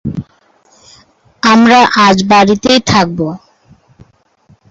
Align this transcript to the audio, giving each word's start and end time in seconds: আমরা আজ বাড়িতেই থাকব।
আমরা 1.43 1.79
আজ 2.05 2.17
বাড়িতেই 2.29 2.79
থাকব। 2.87 3.19